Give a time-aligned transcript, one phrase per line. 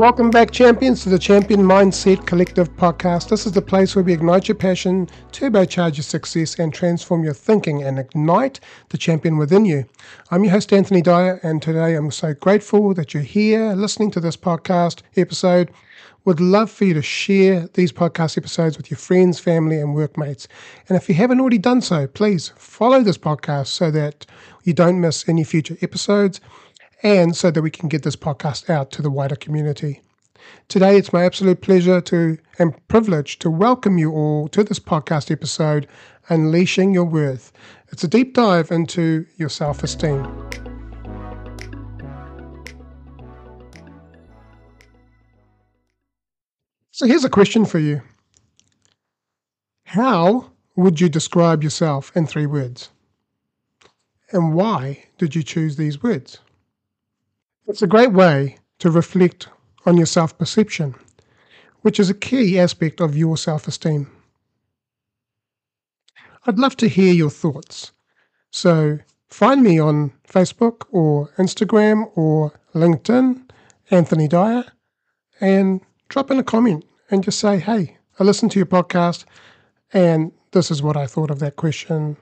[0.00, 3.28] Welcome back, champions, to the Champion Mindset Collective podcast.
[3.28, 7.34] This is the place where we ignite your passion, turbocharge your success, and transform your
[7.34, 9.84] thinking and ignite the champion within you.
[10.30, 14.20] I'm your host, Anthony Dyer, and today I'm so grateful that you're here listening to
[14.20, 15.70] this podcast episode.
[16.24, 20.48] Would love for you to share these podcast episodes with your friends, family, and workmates.
[20.88, 24.24] And if you haven't already done so, please follow this podcast so that
[24.64, 26.40] you don't miss any future episodes
[27.02, 30.00] and so that we can get this podcast out to the wider community.
[30.68, 35.30] Today, it's my absolute pleasure to and privilege to welcome you all to this podcast
[35.30, 35.86] episode,
[36.28, 37.52] Unleashing Your Worth.
[37.88, 40.24] It's a deep dive into your self esteem.
[46.90, 48.02] So, here's a question for you
[49.84, 52.90] How would you describe yourself in three words?
[54.32, 56.38] And why did you choose these words?
[57.70, 59.48] It's a great way to reflect
[59.86, 60.96] on your self perception,
[61.82, 64.10] which is a key aspect of your self esteem.
[66.46, 67.92] I'd love to hear your thoughts.
[68.50, 68.98] So
[69.28, 73.48] find me on Facebook or Instagram or LinkedIn,
[73.92, 74.64] Anthony Dyer,
[75.40, 79.26] and drop in a comment and just say, hey, I listened to your podcast
[79.92, 82.16] and this is what I thought of that question.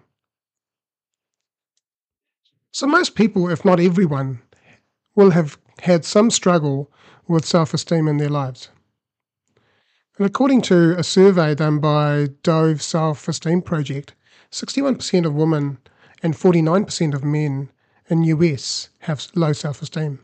[2.70, 4.42] So, most people, if not everyone,
[5.18, 6.88] will have had some struggle
[7.26, 8.68] with self esteem in their lives.
[10.16, 14.14] And according to a survey done by Dove Self Esteem Project,
[14.52, 15.78] 61% of women
[16.22, 17.68] and 49% of men
[18.08, 20.20] in US have low self esteem.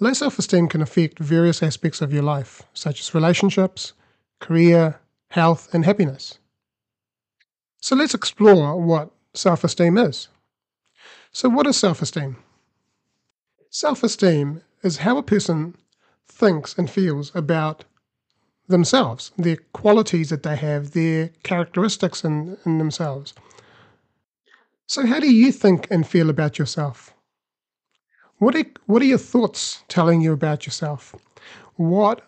[0.00, 3.92] Low self esteem can affect various aspects of your life, such as relationships,
[4.40, 4.98] career,
[5.32, 6.38] health, and happiness.
[7.82, 10.28] So let's explore what self esteem is.
[11.30, 12.38] So, what is self esteem?
[13.70, 15.76] Self esteem is how a person
[16.26, 17.84] thinks and feels about
[18.66, 23.34] themselves, their qualities that they have, their characteristics in, in themselves.
[24.86, 27.12] So, how do you think and feel about yourself?
[28.38, 31.14] What are, what are your thoughts telling you about yourself?
[31.76, 32.22] What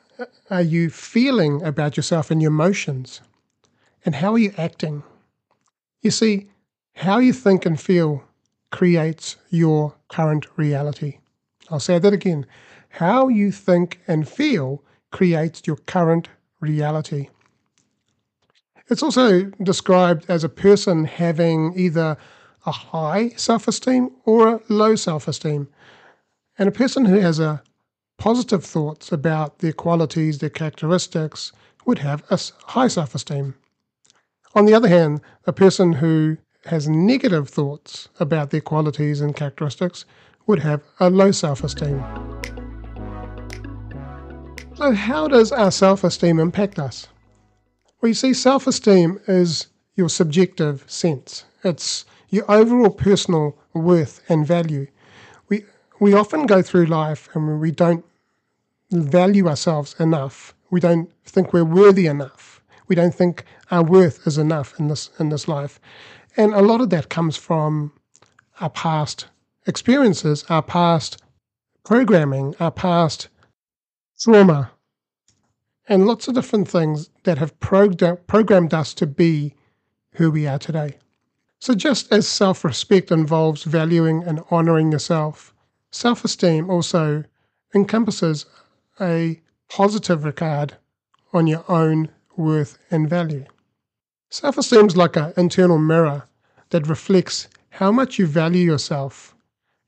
[0.50, 3.22] are you feeling about yourself and your emotions?
[4.04, 5.04] And how are you acting?
[6.02, 6.50] You see,
[6.96, 8.24] how you think and feel
[8.70, 11.19] creates your current reality.
[11.70, 12.46] I'll say that again.
[12.90, 14.82] How you think and feel
[15.12, 16.28] creates your current
[16.60, 17.28] reality.
[18.88, 22.16] It's also described as a person having either
[22.66, 25.68] a high self esteem or a low self esteem.
[26.58, 27.62] And a person who has a
[28.18, 31.52] positive thoughts about their qualities, their characteristics,
[31.86, 33.54] would have a high self esteem.
[34.54, 40.04] On the other hand, a person who has negative thoughts about their qualities and characteristics
[40.50, 42.02] would have a low self esteem.
[44.74, 47.06] So, how does our self esteem impact us?
[48.00, 54.44] Well, you see, self esteem is your subjective sense, it's your overall personal worth and
[54.44, 54.88] value.
[55.48, 55.64] We,
[56.00, 58.04] we often go through life and we don't
[58.90, 60.52] value ourselves enough.
[60.70, 62.60] We don't think we're worthy enough.
[62.88, 65.78] We don't think our worth is enough in this in this life.
[66.36, 67.92] And a lot of that comes from
[68.60, 69.26] our past
[69.66, 71.22] experiences, our past
[71.84, 73.28] programming, our past
[74.18, 74.70] trauma,
[75.88, 79.54] and lots of different things that have programmed us to be
[80.14, 80.96] who we are today.
[81.58, 85.52] So, just as self respect involves valuing and honoring yourself,
[85.90, 87.24] self esteem also
[87.74, 88.46] encompasses
[89.00, 90.76] a positive regard
[91.32, 93.44] on your own worth and value.
[94.30, 96.24] Self esteem is like an internal mirror
[96.70, 99.34] that reflects how much you value yourself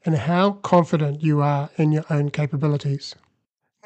[0.04, 3.14] and how confident you are in your own capabilities.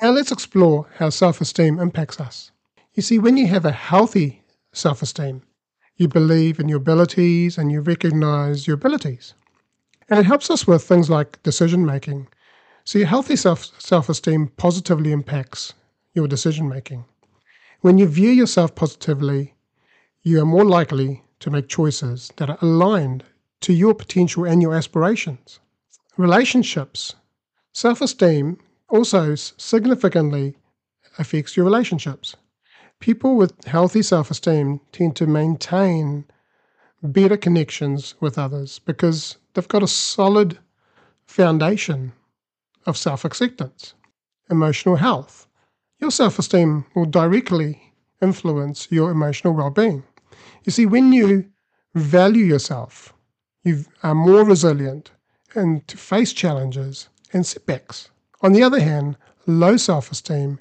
[0.01, 2.51] Now let's explore how self esteem impacts us.
[2.95, 4.43] You see, when you have a healthy
[4.73, 5.43] self esteem,
[5.97, 9.35] you believe in your abilities and you recognize your abilities.
[10.09, 12.29] And it helps us with things like decision making.
[12.85, 15.75] So, your healthy self esteem positively impacts
[16.15, 17.05] your decision making.
[17.81, 19.55] When you view yourself positively,
[20.23, 23.25] you are more likely to make choices that are aligned
[23.61, 25.61] to your potential and your aspirations
[26.17, 27.15] relationships.
[27.73, 28.59] Self esteem
[28.89, 30.57] also significantly
[31.19, 32.37] affects your relationships.
[33.01, 36.25] People with healthy self esteem tend to maintain
[37.03, 40.59] better connections with others because they've got a solid
[41.27, 42.13] foundation
[42.87, 43.95] of self acceptance,
[44.51, 45.47] emotional health.
[46.01, 47.93] Your self esteem will directly
[48.23, 50.03] influence your emotional well being.
[50.65, 51.47] You see, when you
[51.95, 53.13] value yourself,
[53.65, 55.11] you are more resilient,
[55.57, 58.11] and to face challenges and setbacks.
[58.43, 59.17] On the other hand,
[59.47, 60.61] low self esteem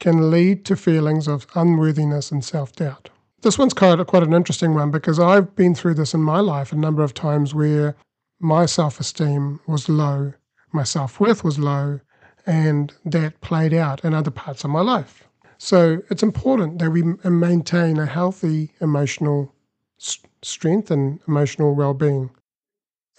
[0.00, 3.10] can lead to feelings of unworthiness and self doubt.
[3.42, 6.72] This one's quite, quite an interesting one because I've been through this in my life
[6.72, 7.96] a number of times where
[8.40, 10.32] my self esteem was low,
[10.72, 12.00] my self worth was low,
[12.46, 15.24] and that played out in other parts of my life.
[15.58, 19.52] So it's important that we maintain a healthy emotional
[19.98, 22.30] strength and emotional well being.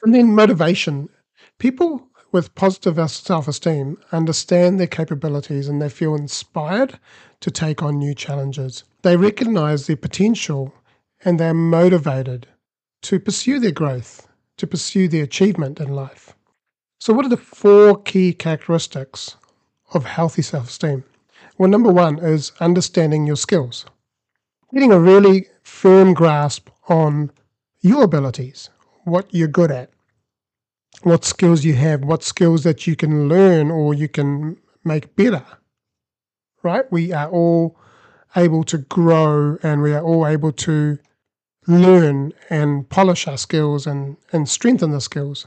[0.04, 1.10] And then motivation.
[1.58, 7.00] People with positive self esteem understand their capabilities and they feel inspired
[7.42, 8.84] to take on new challenges.
[9.02, 10.74] They recognize their potential
[11.26, 12.48] and they're motivated
[13.02, 16.36] to pursue their growth, to pursue their achievement in life.
[17.00, 19.38] So, what are the four key characteristics
[19.94, 21.04] of healthy self esteem?
[21.58, 23.86] Well, number one is understanding your skills,
[24.74, 27.32] getting a really firm grasp on
[27.82, 28.70] your abilities,
[29.10, 29.90] what you're good at,
[31.04, 35.46] what skills you have, what skills that you can learn or you can make better.
[36.64, 36.92] Right?
[36.92, 37.78] We are all
[38.36, 40.98] able to grow and we are all able to
[41.68, 45.46] learn and polish our skills and, and strengthen the skills.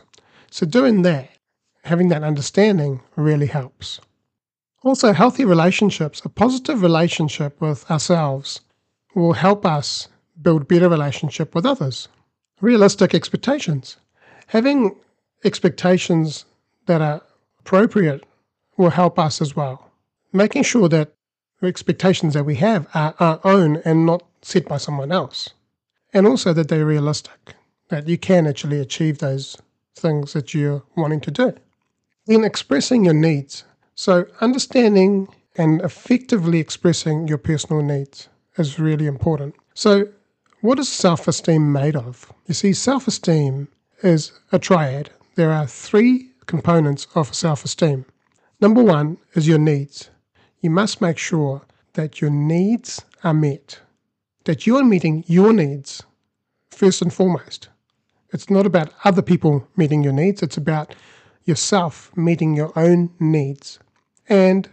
[0.51, 1.31] So, doing that,
[1.85, 4.01] having that understanding really helps.
[4.85, 8.61] Also, healthy relationships, a positive relationship with ourselves
[9.15, 10.09] will help us
[10.41, 12.09] build better relationship with others.
[12.63, 13.97] Realistic expectations.
[14.47, 14.95] Having
[15.45, 16.45] expectations
[16.87, 17.21] that are
[17.59, 18.25] appropriate
[18.77, 19.91] will help us as well.
[20.33, 21.13] Making sure that
[21.61, 25.51] the expectations that we have are our own and not set by someone else.
[26.15, 27.55] And also that they're realistic,
[27.89, 29.57] that you can actually achieve those
[29.97, 31.55] things that you're wanting to do.
[32.29, 33.65] In expressing your needs,
[33.97, 35.27] so understanding
[35.57, 39.57] and effectively expressing your personal needs is really important.
[39.75, 40.07] So,
[40.63, 42.33] what is self esteem made of?
[42.47, 43.69] You see, self esteem
[44.03, 48.05] is a triad there are three components of self esteem.
[48.61, 50.11] Number one is your needs.
[50.61, 51.63] You must make sure
[51.95, 53.81] that your needs are met,
[54.45, 56.03] that you're meeting your needs
[56.71, 57.69] first and foremost.
[58.31, 60.95] It's not about other people meeting your needs, it's about
[61.45, 63.79] yourself meeting your own needs.
[64.29, 64.69] And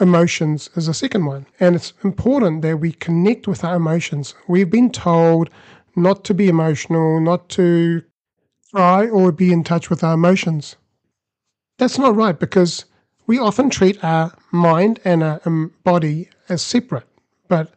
[0.00, 1.46] emotions is a second one.
[1.60, 4.34] And it's important that we connect with our emotions.
[4.48, 5.50] We've been told
[5.96, 8.02] not to be emotional, not to
[8.72, 10.76] cry or be in touch with our emotions.
[11.78, 12.84] That's not right because
[13.26, 17.06] we often treat our mind and our um, body as separate.
[17.48, 17.72] But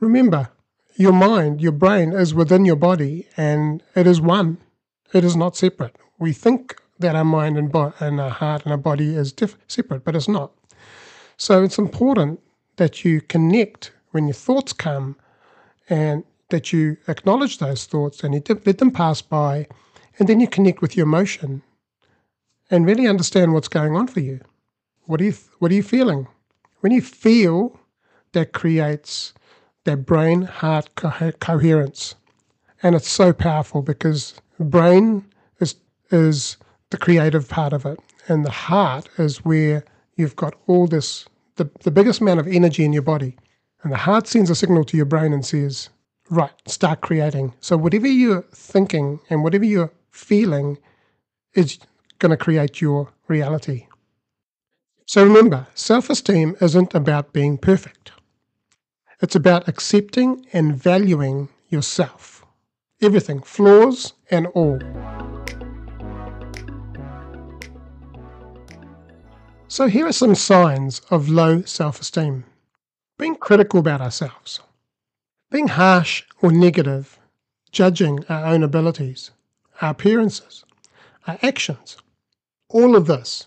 [0.00, 0.50] remember,
[0.96, 4.58] your mind, your brain is within your body and it is one.
[5.12, 5.96] It is not separate.
[6.18, 9.56] We think that our mind and, bo- and our heart and our body is diff-
[9.66, 10.52] separate, but it's not.
[11.40, 12.38] So it's important
[12.76, 15.16] that you connect when your thoughts come
[15.88, 18.34] and that you acknowledge those thoughts and
[18.66, 19.66] let them pass by
[20.18, 21.62] and then you connect with your emotion
[22.70, 24.40] and really understand what's going on for you.
[25.06, 26.28] What are you, what are you feeling?
[26.80, 27.80] When you feel,
[28.32, 29.32] that creates
[29.84, 32.16] that brain heart co- coherence.
[32.82, 35.24] And it's so powerful because brain
[35.58, 35.74] is,
[36.10, 36.58] is
[36.90, 37.98] the creative part of it.
[38.28, 41.24] And the heart is where you've got all this,
[41.60, 43.36] the, the biggest amount of energy in your body.
[43.82, 45.90] And the heart sends a signal to your brain and says,
[46.30, 47.54] right, start creating.
[47.60, 50.78] So whatever you're thinking and whatever you're feeling
[51.54, 51.78] is
[52.18, 53.86] going to create your reality.
[55.06, 58.12] So remember, self esteem isn't about being perfect,
[59.20, 62.46] it's about accepting and valuing yourself.
[63.02, 64.78] Everything, flaws and all.
[69.72, 72.42] So, here are some signs of low self esteem
[73.16, 74.58] being critical about ourselves,
[75.48, 77.20] being harsh or negative,
[77.70, 79.30] judging our own abilities,
[79.80, 80.64] our appearances,
[81.28, 81.96] our actions.
[82.68, 83.44] All of this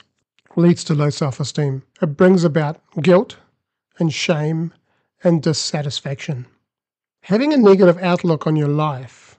[0.56, 1.84] leads to low self esteem.
[2.02, 3.36] It brings about guilt
[4.00, 4.74] and shame
[5.26, 6.46] and dissatisfaction.
[7.24, 9.38] Having a negative outlook on your life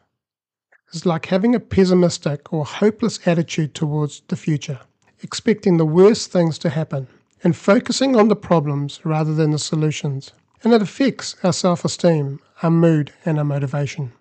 [0.92, 4.80] is like having a pessimistic or hopeless attitude towards the future,
[5.25, 7.09] expecting the worst things to happen
[7.43, 10.31] and focusing on the problems rather than the solutions.
[10.62, 14.12] And it affects our self esteem, our mood, and our motivation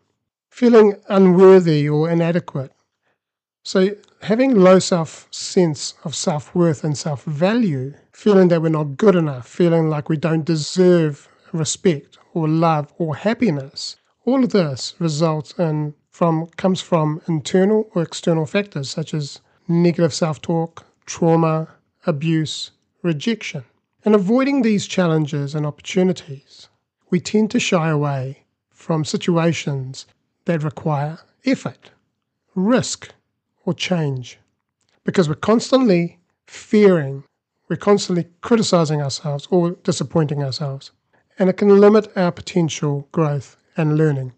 [0.54, 2.72] feeling unworthy or inadequate.
[3.64, 8.98] So, having low self sense of self worth and self value, feeling that we're not
[8.98, 13.96] good enough, feeling like we don't deserve respect or love or happiness,
[14.26, 20.14] all of this results in from comes from internal or external factors such as negative
[20.14, 21.68] self talk, trauma,
[22.06, 23.64] abuse, rejection.
[24.06, 26.70] And avoiding these challenges and opportunities,
[27.10, 30.06] we tend to shy away from situations
[30.46, 31.92] that require effort,
[32.56, 33.14] risk,
[33.66, 34.40] or change.
[35.06, 37.24] Because we're constantly fearing,
[37.70, 40.92] We're constantly criticizing ourselves or disappointing ourselves.
[41.40, 44.34] And it can limit our potential growth and learning.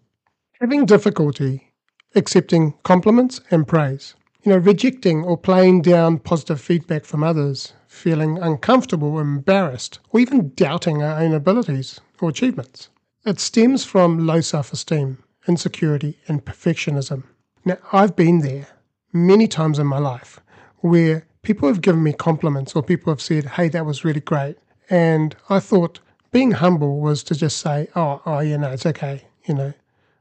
[0.62, 1.72] Having difficulty
[2.16, 4.16] accepting compliments and praise.
[4.46, 10.52] You know, rejecting or playing down positive feedback from others, feeling uncomfortable, embarrassed, or even
[10.54, 12.90] doubting our own abilities or achievements.
[13.26, 17.24] It stems from low self esteem, insecurity, and perfectionism.
[17.66, 18.68] Now, I've been there
[19.12, 20.40] many times in my life
[20.82, 24.58] where people have given me compliments or people have said, hey, that was really great.
[24.92, 29.24] And I thought being humble was to just say, oh, oh, you know, it's okay,
[29.46, 29.74] you know,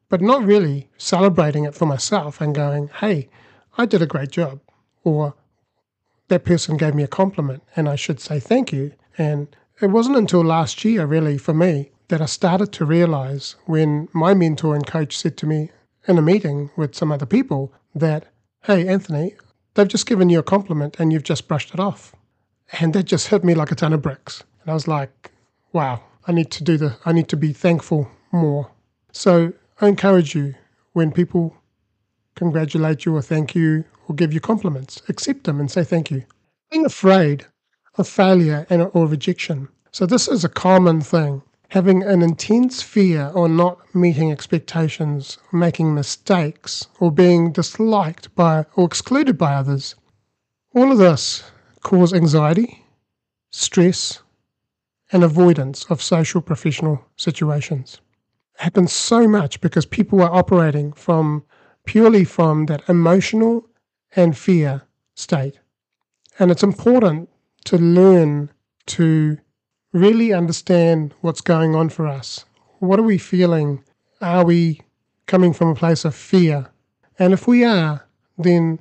[0.08, 3.28] but not really celebrating it for myself and going, hey,
[3.76, 4.60] I did a great job.
[5.02, 5.34] Or
[6.28, 8.92] that person gave me a compliment and I should say thank you.
[9.18, 14.08] And it wasn't until last year, really, for me, that I started to realize when
[14.12, 15.70] my mentor and coach said to me
[16.06, 18.26] in a meeting with some other people that,
[18.64, 19.34] hey, Anthony,
[19.74, 22.14] they've just given you a compliment and you've just brushed it off.
[22.80, 24.44] And that just hit me like a ton of bricks.
[24.62, 25.32] And I was like,
[25.72, 28.70] wow, I need to do the, I need to be thankful more.
[29.12, 30.54] So I encourage you
[30.92, 31.56] when people
[32.34, 36.24] congratulate you or thank you or give you compliments, accept them and say thank you.
[36.70, 37.46] Being afraid
[37.96, 39.68] of failure and or rejection.
[39.92, 41.42] So this is a common thing.
[41.68, 48.86] Having an intense fear or not meeting expectations, making mistakes, or being disliked by or
[48.86, 49.94] excluded by others.
[50.74, 51.44] All of this
[51.82, 52.84] cause anxiety,
[53.50, 54.20] stress,
[55.12, 58.00] and avoidance of social professional situations
[58.56, 61.44] It happens so much because people are operating from
[61.84, 63.68] purely from that emotional
[64.16, 64.82] and fear
[65.14, 65.58] state.
[66.38, 67.28] And it's important
[67.64, 68.50] to learn
[68.86, 69.38] to
[69.92, 72.44] really understand what's going on for us.
[72.78, 73.82] What are we feeling?
[74.20, 74.80] Are we
[75.26, 76.66] coming from a place of fear?
[77.18, 78.04] And if we are,
[78.36, 78.80] then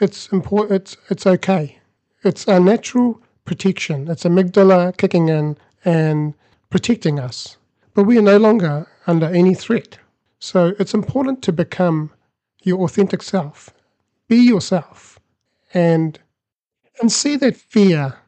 [0.00, 1.78] it's important it's it's okay.
[2.24, 4.08] It's a natural protection.
[4.08, 6.34] It's amygdala kicking in and
[6.70, 7.56] protecting us.
[7.94, 9.98] But we are no longer under any threat.
[10.40, 12.10] So it's important to become
[12.62, 13.70] your authentic self.
[14.28, 15.18] Be yourself
[15.74, 16.18] and
[17.00, 18.18] and see that fear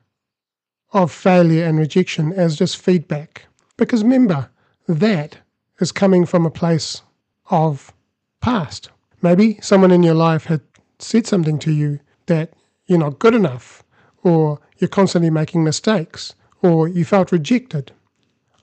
[0.92, 3.46] of failure and rejection as just feedback.
[3.76, 4.48] Because remember,
[4.86, 5.38] that
[5.80, 7.02] is coming from a place
[7.50, 7.92] of
[8.40, 8.90] past.
[9.22, 10.60] Maybe someone in your life had
[10.98, 12.52] said something to you that
[12.86, 13.82] you're not good enough,
[14.22, 17.92] or you're constantly making mistakes, or you felt rejected.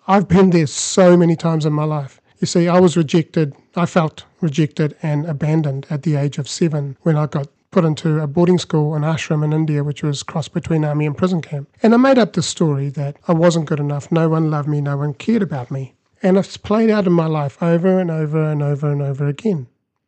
[0.08, 2.22] I've been there so many times in my life.
[2.40, 6.98] You see, I was rejected, I felt rejected and abandoned at the age of seven
[7.04, 10.54] when I got put into a boarding school, an ashram in India, which was crossed
[10.54, 11.70] between army and prison camp.
[11.84, 14.82] And I made up the story that I wasn't good enough, no one loved me,
[14.82, 15.94] no one cared about me.
[16.24, 19.68] And it's played out in my life over and over and over and over again.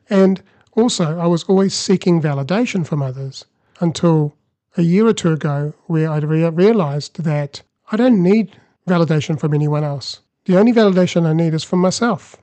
[0.09, 3.45] And also, I was always seeking validation from others
[3.79, 4.35] until
[4.77, 7.61] a year or two ago, where I realized that
[7.91, 8.55] I don't need
[8.88, 10.21] validation from anyone else.
[10.45, 12.35] The only validation I need is from myself.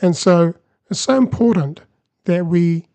[0.00, 0.54] And so
[0.90, 1.80] it's so important
[2.24, 2.86] that we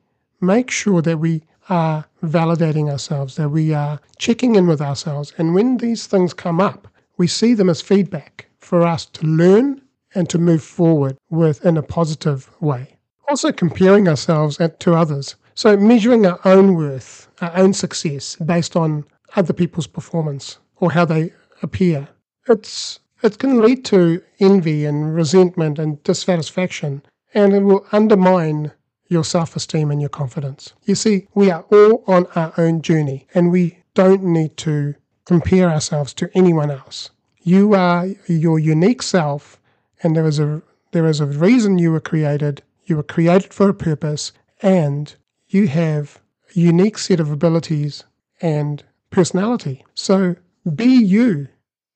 [0.42, 5.34] make sure that we are validating ourselves, that we are checking in with ourselves.
[5.38, 6.88] And when these things come up,
[7.18, 9.82] we see them as feedback for us to learn
[10.14, 12.98] and to move forward with in a positive way.
[13.30, 15.36] Also, comparing ourselves to others.
[15.56, 21.06] So, measuring our own worth, our own success based on other people's performance or how
[21.06, 21.34] they
[21.64, 22.08] appear
[22.48, 27.02] it's it can lead to envy and resentment and dissatisfaction,
[27.36, 28.72] and it will undermine
[29.08, 30.74] your self esteem and your confidence.
[30.86, 35.70] You see, we are all on our own journey, and we don't need to compare
[35.70, 37.12] ourselves to anyone else.
[37.44, 39.60] You are your unique self,
[40.02, 42.64] and there is a there is a reason you were created.
[42.86, 45.14] You were created for a purpose, and
[45.50, 46.22] you have
[46.56, 48.04] a unique set of abilities
[48.42, 49.86] and personality.
[49.94, 50.36] So
[50.74, 51.48] be you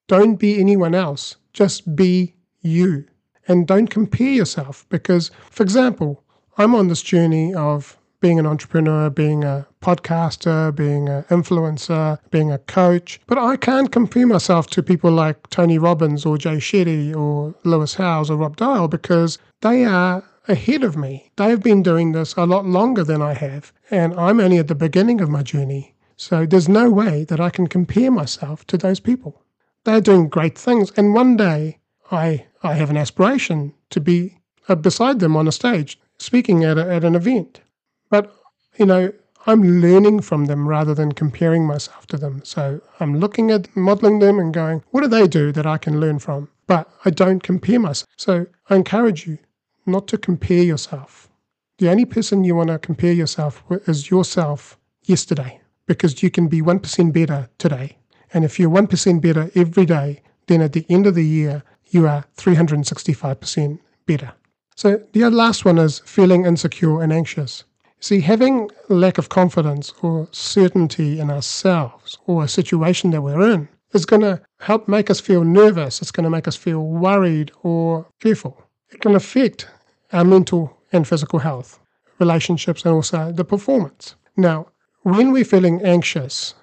[0.08, 1.36] don't be anyone else.
[1.54, 3.06] Just be you.
[3.50, 6.24] And don't compare yourself because, for example,
[6.58, 12.52] I'm on this journey of being an entrepreneur, being a podcaster, being an influencer, being
[12.52, 13.20] a coach.
[13.28, 17.96] But I can't compare myself to people like Tony Robbins or Jay Shetty or Lewis
[17.96, 21.30] Howes or Rob Dial because they are ahead of me.
[21.36, 24.70] They have been doing this a lot longer than I have, and I'm only at
[24.70, 25.96] the beginning of my journey.
[26.16, 29.44] So there's no way that I can compare myself to those people
[29.84, 30.92] they're doing great things.
[30.98, 31.80] And one day
[32.12, 34.38] I, I have an aspiration to be
[34.68, 37.62] uh, beside them on a stage speaking at, a, at an event.
[38.10, 38.34] But,
[38.78, 39.14] you know,
[39.48, 42.42] I'm learning from them rather than comparing myself to them.
[42.44, 46.00] So I'm looking at modeling them and going, what do they do that I can
[46.00, 46.50] learn from?
[46.68, 48.10] But I don't compare myself.
[48.18, 49.38] So I encourage you
[49.86, 51.30] not to compare yourself.
[51.78, 56.48] The only person you want to compare yourself with is yourself yesterday because you can
[56.48, 57.98] be 1% better today
[58.34, 62.08] And if you're 1% better every day, then at the end of the year, you
[62.08, 64.34] are 365% better.
[64.76, 67.64] So the last one is feeling insecure and anxious.
[68.00, 73.68] See, having lack of confidence or certainty in ourselves or a situation that we're in
[73.94, 76.02] is going to help make us feel nervous.
[76.02, 78.62] It's going to make us feel worried or fearful.
[78.90, 79.68] It can affect
[80.14, 81.80] our mental and physical health,
[82.20, 84.16] relationships, and also the performance.
[84.38, 84.68] Now,
[85.04, 86.54] when we're feeling anxious,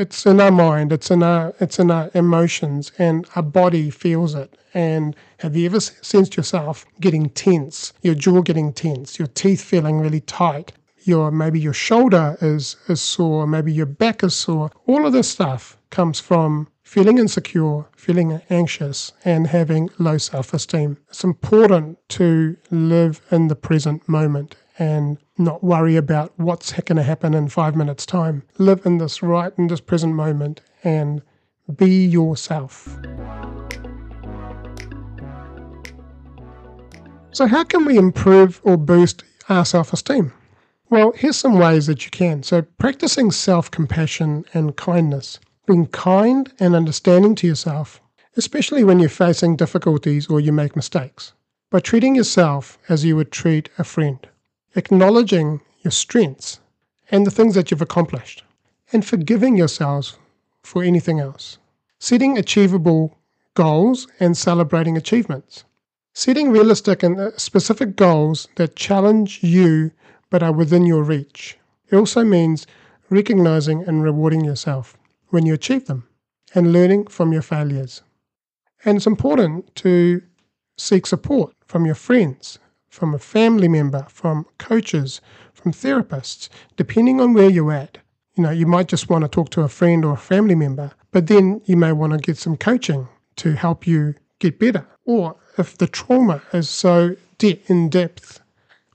[0.00, 4.34] it's in our mind, it's in our it's in our emotions, and our body feels
[4.34, 4.56] it.
[4.72, 9.98] And have you ever sensed yourself getting tense, your jaw getting tense, your teeth feeling
[9.98, 10.72] really tight,
[11.04, 14.70] your maybe your shoulder is is sore, maybe your back is sore.
[14.86, 20.96] All of this stuff comes from feeling insecure, feeling anxious, and having low self-esteem.
[21.08, 27.02] It's important to live in the present moment and not worry about what's going to
[27.02, 28.42] happen in five minutes' time.
[28.58, 31.22] Live in this right in this present moment and
[31.76, 32.98] be yourself.
[37.32, 40.32] So, how can we improve or boost our self esteem?
[40.88, 42.42] Well, here's some ways that you can.
[42.42, 48.00] So, practicing self compassion and kindness, being kind and understanding to yourself,
[48.36, 51.34] especially when you're facing difficulties or you make mistakes,
[51.70, 54.26] by treating yourself as you would treat a friend,
[54.74, 56.60] acknowledging your strengths
[57.10, 58.44] and the things that you've accomplished,
[58.92, 60.16] and forgiving yourselves
[60.62, 61.58] for anything else,
[61.98, 63.16] setting achievable
[63.54, 65.64] goals and celebrating achievements.
[66.12, 69.92] Setting realistic and uh, specific goals that challenge you
[70.28, 71.56] but are within your reach.
[71.88, 72.66] It also means
[73.10, 74.96] recognizing and rewarding yourself
[75.28, 76.08] when you achieve them
[76.54, 78.02] and learning from your failures.
[78.84, 80.22] And it's important to
[80.76, 82.58] seek support from your friends,
[82.90, 85.20] from a family member, from coaches,
[85.54, 87.98] from therapists, depending on where you're at.
[88.34, 90.92] You know, you might just want to talk to a friend or a family member,
[91.10, 94.86] but then you may want to get some coaching to help you get better.
[95.04, 98.40] Or if the trauma is so de- in depth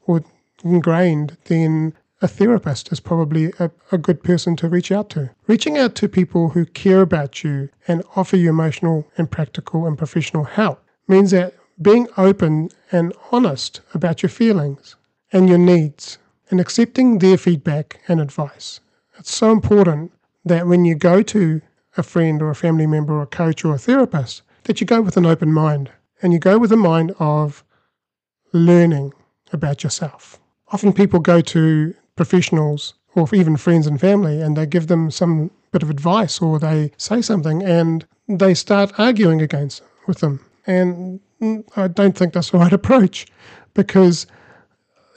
[0.05, 0.23] or
[0.63, 5.29] ingrained, then a therapist is probably a, a, good person to reach out to.
[5.47, 9.97] Reaching out to people who care about you and offer you emotional and practical and
[9.97, 14.95] professional help means that being open and honest about your feelings
[15.31, 16.17] and your needs
[16.49, 18.79] and accepting their feedback and advice.
[19.17, 20.11] It's so important
[20.45, 21.61] that when you go to
[21.97, 25.01] a friend or a family member or a coach or a therapist, that you go
[25.01, 27.63] with an open mind and you go with a mind of
[28.53, 29.13] learning
[29.51, 30.39] about yourself
[30.75, 35.51] often people go to professionals or even friends and family and they give them some
[35.71, 40.43] bit of advice or they say something and they start arguing against with them.
[40.67, 43.27] And Mm, I don't think that's the right approach
[43.73, 44.27] because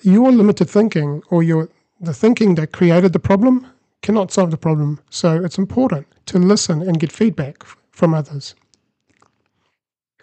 [0.02, 1.68] your limited thinking or your
[2.00, 3.66] the thinking that created the problem
[4.02, 5.00] cannot solve the problem.
[5.10, 8.54] So it's important to listen and get feedback from others.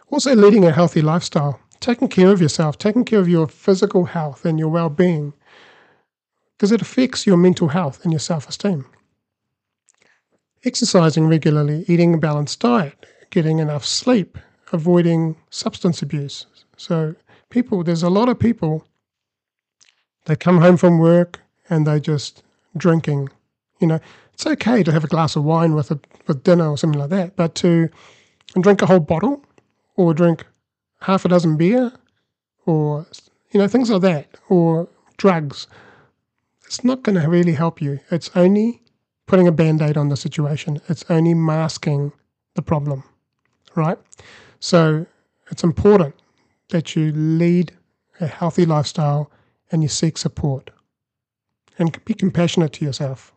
[0.09, 4.45] Also, leading a healthy lifestyle taking care of yourself, taking care of your physical health
[4.45, 5.33] and your well being,
[6.57, 8.85] because it affects your mental health and your self esteem.
[10.63, 14.37] Exercising regularly, eating a balanced diet, getting enough sleep,
[14.71, 16.45] avoiding substance abuse.
[16.77, 17.15] So,
[17.49, 18.85] people, there's a lot of people,
[20.25, 22.43] they come home from work and they just
[22.75, 23.29] drinking.
[23.79, 23.99] You know,
[24.33, 27.09] it's okay to have a glass of wine with a, with dinner or something like
[27.11, 27.89] that, but to
[28.61, 29.43] drink a whole bottle
[29.95, 30.45] or drink
[31.01, 31.91] half a dozen beer
[32.65, 33.05] or,
[33.51, 35.67] you know, things like that, or drugs,
[36.65, 37.99] it's not going to really help you.
[38.09, 38.81] It's only
[39.27, 42.11] putting a band aid on the situation, it's only masking
[42.55, 43.03] the problem,
[43.75, 43.97] right?
[44.59, 45.05] So
[45.51, 46.15] it's important
[46.69, 47.71] that you lead
[48.19, 49.31] a healthy lifestyle
[49.71, 50.71] and you seek support
[51.77, 53.33] and be compassionate to yourself.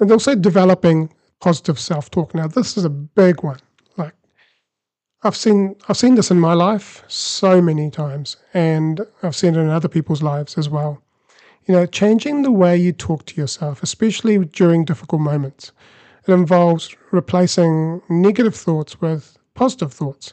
[0.00, 2.34] And also developing positive self talk.
[2.34, 3.58] Now, this is a big one.
[3.96, 4.14] Like,
[5.22, 9.60] I've seen I've seen this in my life so many times, and I've seen it
[9.60, 11.02] in other people's lives as well.
[11.66, 15.72] You know, changing the way you talk to yourself, especially during difficult moments.
[16.26, 20.32] It involves replacing negative thoughts with positive thoughts,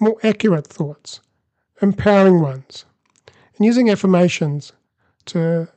[0.00, 1.20] more accurate thoughts,
[1.80, 2.84] empowering ones,
[3.56, 4.72] and using affirmations
[5.26, 5.68] to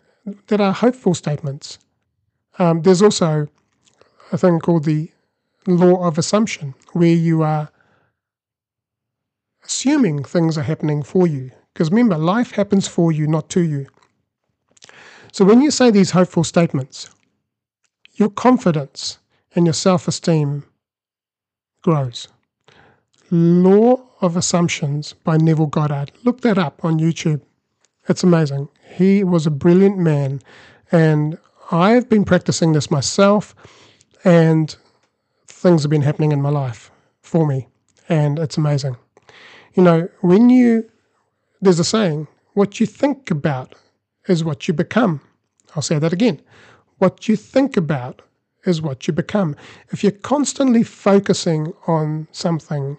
[0.47, 1.80] that are hopeful statements.
[2.58, 3.47] Um, there's also
[4.32, 5.12] a thing called the
[5.67, 7.69] law of assumption, where you are
[9.63, 11.52] assuming things are happening for you.
[11.73, 13.88] Because remember, life happens for you, not to you.
[15.32, 17.10] So when you say these hopeful statements,
[18.15, 19.19] your confidence
[19.56, 20.63] and your self esteem
[21.82, 22.28] grows.
[23.32, 26.12] Law of Assumptions by Neville Goddard.
[26.23, 27.41] Look that up on YouTube.
[28.08, 28.69] It's amazing.
[28.95, 30.41] He was a brilliant man,
[30.91, 31.38] and
[31.71, 33.56] I've been practicing this myself,
[34.23, 34.76] and
[35.47, 37.67] things have been happening in my life for me,
[38.10, 38.97] and it's amazing.
[39.73, 40.89] You know, when you,
[41.62, 43.73] there's a saying, what you think about
[44.28, 45.21] is what you become.
[45.76, 46.39] I'll say that again.
[47.04, 48.22] What you think about
[48.63, 49.58] is what you become.
[49.89, 52.98] If you're constantly focusing on something,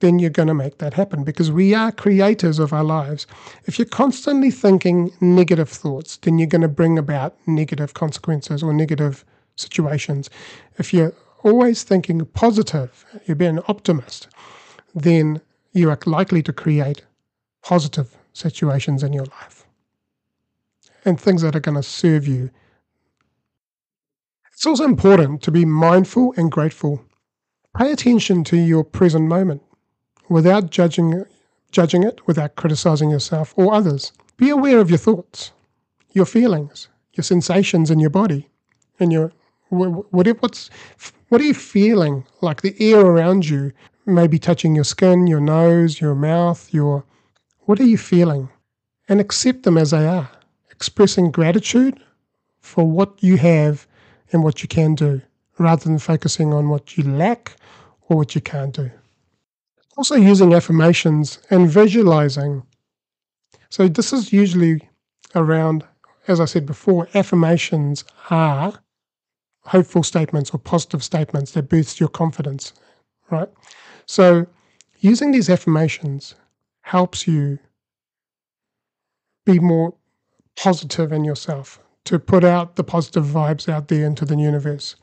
[0.00, 3.28] then you're going to make that happen because we are creators of our lives.
[3.66, 8.72] If you're constantly thinking negative thoughts, then you're going to bring about negative consequences or
[8.72, 10.28] negative situations.
[10.78, 11.14] If you're
[11.44, 14.26] always thinking positive, you're being an optimist,
[14.92, 15.40] then
[15.70, 17.02] you are likely to create
[17.62, 19.68] positive situations in your life
[21.04, 22.50] and things that are going to serve you.
[24.60, 27.02] It's also important to be mindful and grateful.
[27.78, 29.62] Pay attention to your present moment
[30.28, 31.24] without judging,
[31.72, 34.12] judging it, without criticizing yourself or others.
[34.36, 35.52] Be aware of your thoughts,
[36.12, 38.50] your feelings, your sensations in your body,
[38.98, 39.32] and your
[39.70, 40.68] what, what's
[41.30, 42.26] what are you feeling?
[42.42, 43.72] Like the air around you
[44.04, 47.02] may be touching your skin, your nose, your mouth, your
[47.60, 48.50] what are you feeling?
[49.08, 50.30] And accept them as they are,
[50.70, 51.98] expressing gratitude
[52.60, 53.86] for what you have
[54.32, 55.20] and what you can do,
[55.58, 57.56] rather than focusing on what you lack
[58.08, 58.90] or what you can't do.
[59.96, 62.62] Also, using affirmations and visualizing.
[63.68, 64.88] So, this is usually
[65.34, 65.84] around,
[66.26, 68.74] as I said before, affirmations are
[69.62, 72.72] hopeful statements or positive statements that boost your confidence,
[73.30, 73.48] right?
[74.06, 74.46] So,
[74.98, 76.34] using these affirmations
[76.82, 77.58] helps you
[79.44, 79.94] be more
[80.56, 84.96] positive in yourself, to put out the positive vibes out there into the universe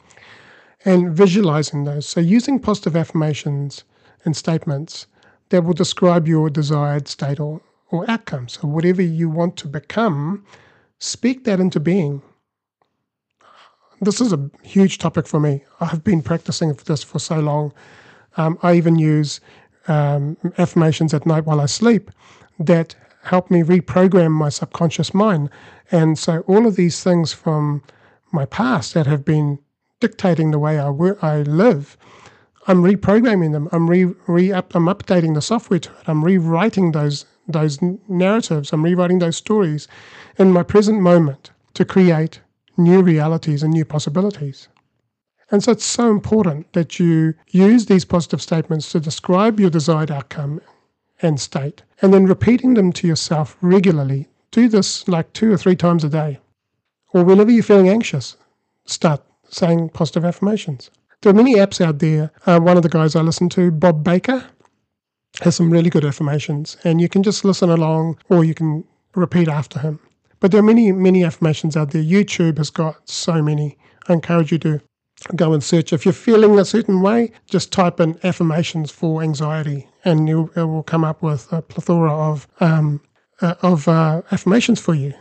[0.86, 2.08] and visualizing those.
[2.08, 3.84] So, using positive affirmations
[4.26, 5.08] and statements
[5.50, 8.48] that will describe your desired state or, or outcome.
[8.48, 10.46] So, whatever you want to become,
[11.00, 12.22] speak that into being
[14.02, 15.64] this is a huge topic for me.
[15.80, 17.74] I've been practicing this for so long.
[18.38, 19.40] Um, I even use
[19.88, 22.12] um, affirmations at night while I sleep
[22.60, 22.96] that
[23.28, 25.50] help me reprogram my subconscious mind.
[25.92, 27.84] And so, all of these things from
[28.32, 29.60] my past that have been
[30.00, 31.98] dictating the way I work, I live,
[32.68, 33.70] I'm reprogramming them.
[33.72, 36.10] I'm re, re up, I'm updating the software to it.
[36.10, 38.74] I'm rewriting those those narratives.
[38.74, 39.88] I'm rewriting those stories
[40.38, 42.42] in my present moment to create
[42.76, 44.68] new realities and new possibilities.
[45.50, 50.12] And so it's so important that you use these positive statements to describe your desired
[50.12, 50.60] outcome
[51.22, 54.28] and state, and then repeating them to yourself regularly.
[54.52, 56.40] Do this like two or three times a day.
[57.14, 58.38] Or whenever you're feeling anxious,
[58.86, 60.92] start saying positive affirmations.
[61.22, 62.32] There are many apps out there.
[62.46, 64.46] Uh, one of the guys I listen to, Bob Baker,
[65.42, 68.84] has some really good affirmations, and you can just listen along or you can
[69.16, 70.00] repeat after him.
[70.40, 72.04] But there are many, many affirmations out there.
[72.04, 73.78] YouTube has got so many.
[74.08, 74.82] I encourage you to
[75.36, 75.94] go and search.
[75.94, 80.64] If you're feeling a certain way, just type in affirmations for anxiety, and you, it
[80.64, 83.02] will come up with a plethora of um,
[83.42, 85.14] uh, of uh, affirmations for you.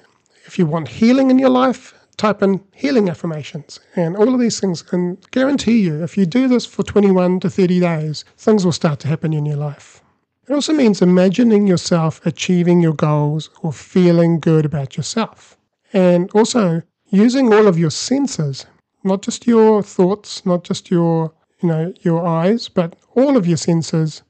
[0.47, 4.61] If you want healing in your life, type in healing affirmations, and all of these
[4.61, 6.03] things can guarantee you.
[6.03, 9.45] If you do this for 21 to 30 days, things will start to happen in
[9.45, 10.03] your life.
[10.49, 15.59] It also means imagining yourself achieving your goals or feeling good about yourself.
[15.93, 18.67] And also using all of your senses,
[19.07, 23.57] not just your thoughts, not just your, you know, your eyes, but all of your
[23.57, 24.23] senses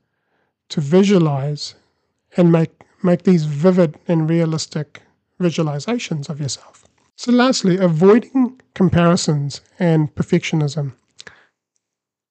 [0.69, 1.75] to visualize
[2.37, 2.71] and make
[3.03, 5.03] make these vivid and realistic
[5.41, 6.85] visualizations of yourself.
[7.17, 10.93] So lastly, avoiding comparisons and perfectionism.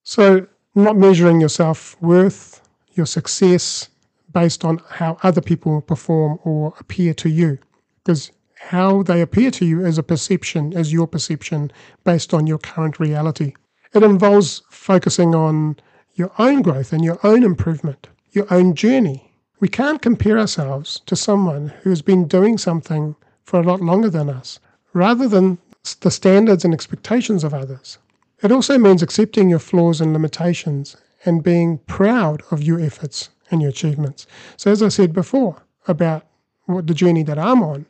[0.02, 2.60] So not measuring your self-worth
[2.96, 3.88] your success
[4.32, 7.58] based on how other people perform or appear to you.
[8.02, 11.70] Because how they appear to you as a perception, as your perception
[12.04, 13.54] based on your current reality.
[13.94, 15.76] It involves focusing on
[16.14, 19.32] your own growth and your own improvement, your own journey.
[19.60, 23.14] We can't compare ourselves to someone who has been doing something
[23.44, 24.58] for a lot longer than us,
[24.92, 25.58] rather than
[26.00, 27.98] the standards and expectations of others.
[28.42, 33.62] It also means accepting your flaws and limitations and being proud of your efforts and
[33.62, 34.26] your achievements.
[34.56, 36.26] So, as I said before about
[36.64, 37.86] what the journey that I'm on,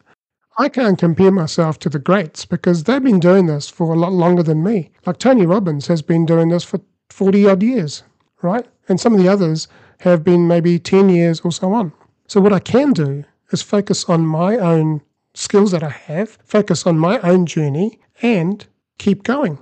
[0.59, 4.13] I can't compare myself to the greats because they've been doing this for a lot
[4.13, 4.91] longer than me.
[5.05, 8.05] Like Tony Robbins has been doing this for 40 odd years,
[8.41, 8.67] right?
[8.89, 9.69] And some of the others
[10.01, 11.93] have been maybe 10 years or so on.
[12.27, 15.03] So, what I can do is focus on my own
[15.35, 18.65] skills that I have, focus on my own journey, and
[18.97, 19.59] keep going.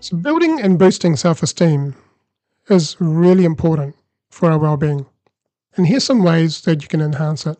[0.00, 1.94] So, building and boosting self esteem
[2.70, 3.96] is really important
[4.30, 5.04] for our well being.
[5.76, 7.58] And here's some ways that you can enhance it.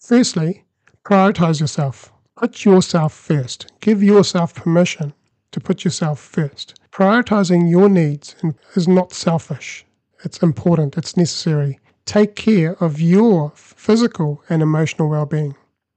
[0.00, 0.64] Firstly,
[1.04, 2.12] prioritize yourself.
[2.36, 3.70] Put yourself first.
[3.80, 5.12] Give yourself permission
[5.52, 6.80] to put yourself first.
[6.90, 8.34] Prioritizing your needs
[8.74, 9.86] is not selfish.
[10.24, 10.96] It's important.
[10.98, 11.78] It's necessary.
[12.04, 15.54] Take care of your physical and emotional well being.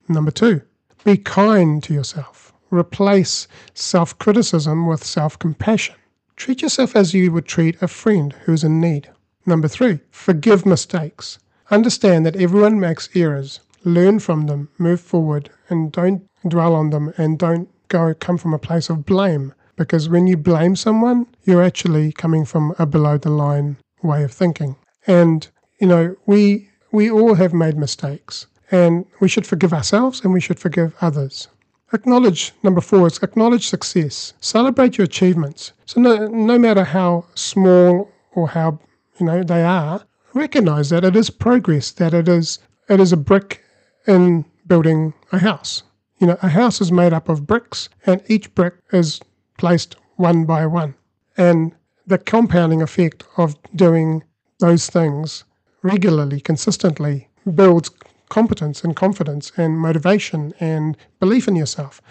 [0.08, 0.62] Number two,
[1.04, 2.54] be kind to yourself.
[2.70, 5.96] Replace self criticism with self compassion.
[6.36, 9.10] Treat yourself as you would treat a friend who's in need.
[9.46, 11.40] Number three, forgive mistakes.
[11.72, 13.60] Understand that everyone makes errors.
[13.84, 18.54] Learn from them, move forward, and don't dwell on them and don't go come from
[18.54, 19.54] a place of blame.
[19.76, 24.32] Because when you blame someone, you're actually coming from a below the line way of
[24.32, 24.76] thinking.
[25.08, 25.48] And,
[25.80, 30.40] you know, we we all have made mistakes and we should forgive ourselves and we
[30.40, 31.48] should forgive others.
[31.94, 34.34] Acknowledge, number four is acknowledge success.
[34.40, 35.74] Celebrate your achievements.
[35.86, 38.80] So no, no matter how small or how,
[39.20, 40.04] you know, they are,
[40.36, 43.64] recognize that it is progress, that it is, it is a brick
[44.06, 45.82] in building a house.
[46.20, 49.20] You know, a house is made up of bricks and each brick is
[49.58, 50.94] placed one by one.
[51.38, 51.74] And
[52.06, 54.24] the compounding effect of doing
[54.60, 55.44] those things
[55.82, 57.90] regularly, consistently, builds
[58.30, 62.02] competence and confidence and motivation and belief in yourself.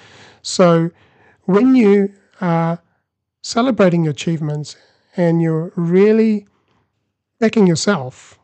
[0.43, 0.91] So
[1.45, 2.79] when you are
[3.43, 4.77] celebrating your achievements
[5.17, 6.47] and you're really
[7.39, 8.39] backing yourself,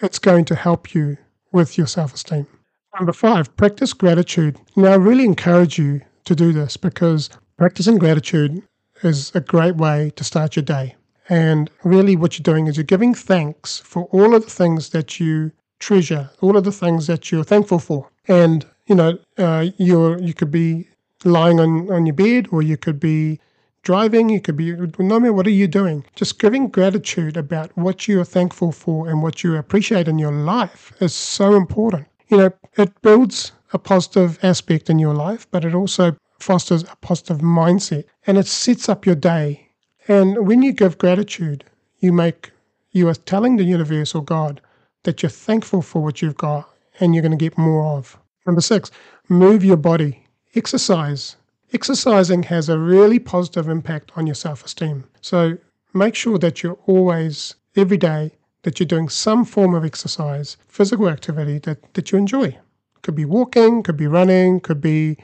[0.00, 1.16] it's going to help you
[1.52, 2.46] with your self esteem.
[2.94, 4.58] Number five, practice gratitude.
[4.76, 8.62] Now, I really encourage you to do this because practicing gratitude
[9.02, 10.96] is a great way to start your day.
[11.28, 15.20] And really, what you're doing is you're giving thanks for all of the things that
[15.20, 18.10] you treasure, all of the things that you're thankful for.
[18.26, 20.88] And, you know, uh, you're, you could be
[21.24, 23.40] lying on, on your bed or you could be
[23.88, 28.06] driving, you could be, no matter what are you doing, just giving gratitude about what
[28.06, 32.06] you are thankful for and what you appreciate in your life is so important.
[32.28, 36.96] You know, it builds a positive aspect in your life, but it also fosters a
[37.00, 39.70] positive mindset and it sets up your day.
[40.06, 41.64] And when you give gratitude,
[41.98, 42.50] you make,
[42.90, 44.60] you are telling the universe or God,
[45.04, 46.68] that you're thankful for what you've got
[47.00, 48.18] and you're going to get more of.
[48.44, 48.90] Number six,
[49.30, 50.26] move your body.
[50.54, 51.36] Exercise.
[51.72, 55.04] Exercising has a really positive impact on your self esteem.
[55.20, 55.58] So
[55.92, 61.08] make sure that you're always, every day, that you're doing some form of exercise, physical
[61.08, 62.56] activity that, that you enjoy.
[63.02, 65.18] Could be walking, could be running, could be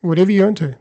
[0.00, 0.76] whatever you're into.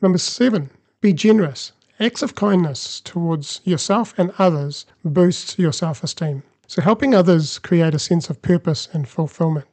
[0.00, 0.70] Number seven,
[1.02, 1.72] be generous.
[2.00, 6.42] Acts of kindness towards yourself and others boosts your self esteem.
[6.66, 9.66] So, helping others create a sense of purpose and fulfillment.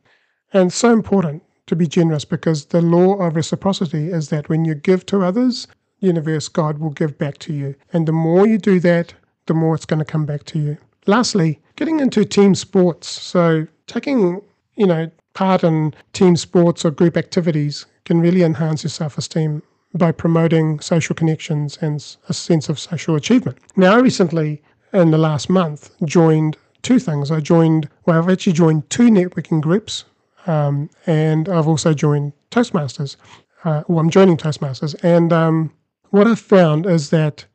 [0.51, 4.75] And so important to be generous because the law of reciprocity is that when you
[4.75, 5.67] give to others,
[5.99, 7.75] universe, God will give back to you.
[7.93, 9.13] And the more you do that,
[9.45, 10.77] the more it's going to come back to you.
[11.05, 13.07] Lastly, getting into team sports.
[13.09, 14.41] So, taking,
[14.75, 19.63] you know, part in team sports or group activities can really enhance your self esteem
[19.93, 23.57] by promoting social connections and a sense of social achievement.
[23.75, 27.31] Now, I recently, in the last month, joined two things.
[27.31, 30.05] I joined, well, I've actually joined two networking groups,
[30.47, 33.15] um, and I've also joined Toastmasters.
[33.63, 34.95] Uh, well, I'm joining Toastmasters.
[35.03, 35.71] And um,
[36.09, 37.45] what I've found is that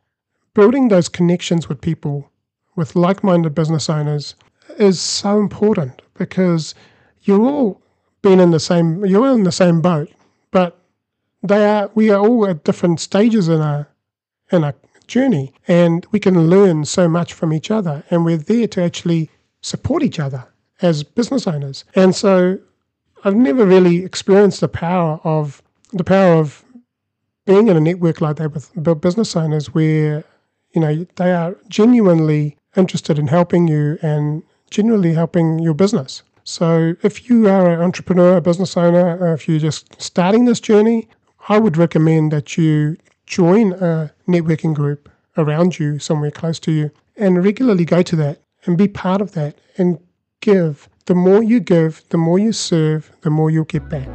[0.55, 2.31] building those connections with people,
[2.77, 4.35] with like minded business owners,
[4.79, 6.75] is so important because
[7.23, 7.83] you're all
[8.23, 10.11] been in the same, you're all in the same boat,
[10.51, 10.81] but
[11.43, 13.89] they are, we are all at different stages in our,
[14.51, 14.75] in our
[15.07, 19.31] journey and we can learn so much from each other and we're there to actually
[19.63, 20.47] support each other
[20.83, 21.85] as business owners.
[21.95, 22.59] And so
[23.25, 26.65] I've never really experienced the power of the power of
[27.47, 30.25] being in a network like that with business owners where
[30.75, 36.23] you know they are genuinely interested in helping you and genuinely helping your business.
[36.45, 40.61] So if you are an entrepreneur, a business owner, uh, if you're just starting this
[40.61, 41.09] journey,
[41.49, 46.91] I would recommend that you join a networking group around you, somewhere close to you,
[47.17, 49.99] and regularly go to that and be part of that and
[50.41, 50.89] give.
[51.07, 54.09] The more you give, the more you serve, the more you'll get back.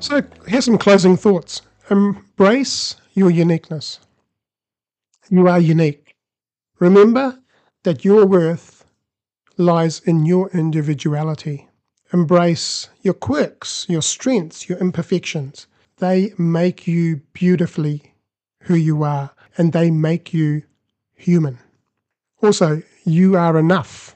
[0.00, 1.62] So, here's some closing thoughts.
[1.90, 4.00] Embrace your uniqueness.
[5.28, 6.16] You are unique.
[6.78, 7.38] Remember
[7.82, 8.84] that your worth
[9.58, 11.68] lies in your individuality.
[12.12, 15.66] Embrace your quirks, your strengths, your imperfections.
[15.98, 18.14] They make you beautifully
[18.62, 20.62] who you are, and they make you
[21.14, 21.58] human.
[22.42, 24.14] Also, you are enough.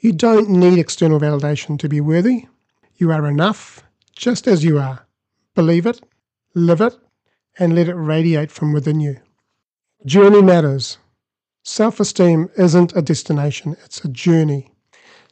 [0.00, 2.46] You don't need external validation to be worthy.
[2.96, 3.82] You are enough
[4.14, 5.06] just as you are.
[5.54, 6.00] Believe it,
[6.54, 6.96] live it,
[7.58, 9.20] and let it radiate from within you.
[10.06, 10.98] Journey matters.
[11.64, 14.70] Self esteem isn't a destination, it's a journey.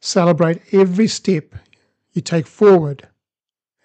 [0.00, 1.54] Celebrate every step
[2.12, 3.08] you take forward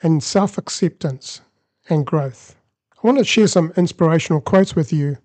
[0.02, 1.42] and self acceptance
[1.90, 2.56] and growth.
[2.94, 5.18] I want to share some inspirational quotes with you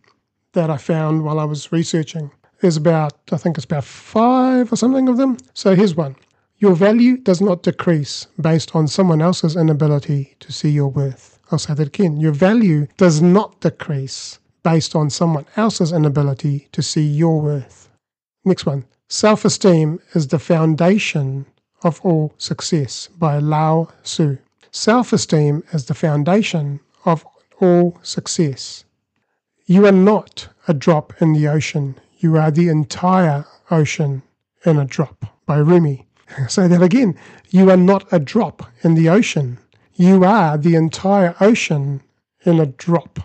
[0.52, 2.30] that I found while I was researching.
[2.60, 5.36] There's about, I think it's about five or something of them.
[5.54, 6.16] So here's one
[6.58, 11.38] Your value does not decrease based on someone else's inability to see your worth.
[11.50, 12.18] I'll say that again.
[12.18, 17.88] Your value does not decrease based on someone else's inability to see your worth.
[18.44, 18.84] Next one.
[19.08, 21.46] Self esteem is the foundation
[21.84, 24.38] of all success by Lao Tzu.
[24.72, 27.24] Self esteem is the foundation of
[27.60, 28.84] all success.
[29.66, 34.22] You are not a drop in the ocean, you are the entire ocean
[34.64, 36.06] in a drop by Rumi.
[36.48, 37.18] Say that again.
[37.50, 39.58] You are not a drop in the ocean,
[39.94, 42.02] you are the entire ocean
[42.44, 43.20] in a drop.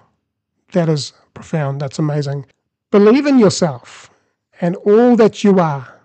[0.71, 2.45] That is profound, that's amazing.
[2.91, 4.09] Believe in yourself
[4.61, 5.99] and all that you are.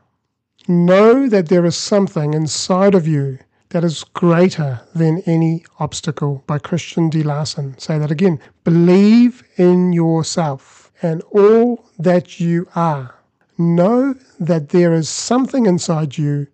[0.66, 6.58] Know that there is something inside of you that is greater than any obstacle by
[6.58, 7.22] Christian D.
[7.22, 7.78] Larson.
[7.78, 8.40] Say that again.
[8.64, 13.14] Believe in yourself and all that you are.
[13.58, 16.46] Know that there is something inside you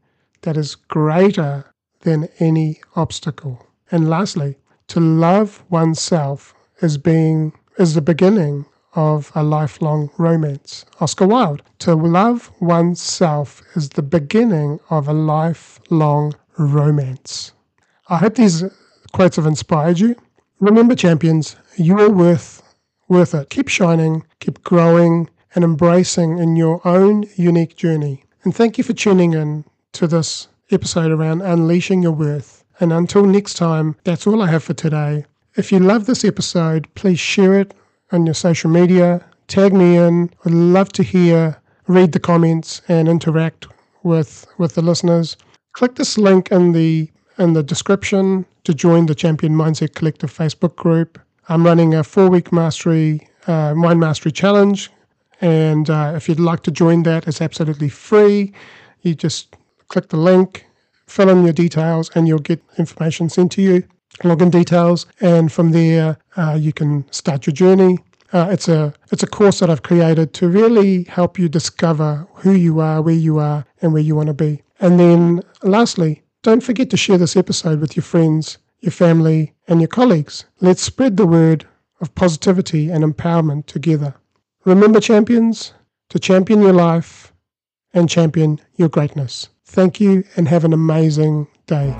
[0.43, 3.67] that is greater than any obstacle.
[3.91, 4.57] And lastly,
[4.89, 10.85] to love oneself is being is the beginning of a lifelong romance.
[11.01, 11.63] Oscar Wilde.
[11.81, 17.53] To love oneself is the beginning of a lifelong romance.
[18.09, 18.65] I hope these
[19.13, 20.17] quotes have inspired you.
[20.61, 22.62] Remember, champions, you are worth
[23.09, 23.51] worth it.
[23.51, 28.25] Keep shining, keep growing, and embracing in your own unique journey.
[28.45, 32.65] And thank you for tuning in to this episode around unleashing your worth.
[32.81, 35.27] And until next time, that's all I have for today.
[35.57, 37.75] If you love this episode, please share it
[38.11, 40.31] on your social media, tag me in.
[40.45, 43.67] I'd love to hear, read the comments, and interact
[44.03, 45.37] with with the listeners
[45.73, 50.77] click this link in the in the description to join the Champion Mindset Collective Facebook
[50.77, 51.19] group.
[51.49, 54.91] I'm running a four-week mastery uh, mind mastery challenge,
[55.41, 58.53] and uh, if you'd like to join that, it's absolutely free.
[59.01, 59.57] You just
[59.89, 60.65] click the link,
[61.07, 63.83] fill in your details, and you'll get information sent to you,
[64.23, 67.99] login details, and from there uh, you can start your journey.
[68.33, 72.53] Uh, it's a it's a course that I've created to really help you discover who
[72.53, 74.63] you are, where you are, and where you want to be.
[74.81, 79.81] And then lastly, don't forget to share this episode with your friends, your family, and
[79.81, 80.45] your colleagues.
[80.61, 81.67] Let's spread the word
[82.01, 84.15] of positivity and empowerment together.
[84.65, 85.73] Remember, champions,
[86.11, 87.33] to champion your life
[87.93, 89.49] and champion your greatness.
[89.65, 91.97] Thank you and have an amazing day.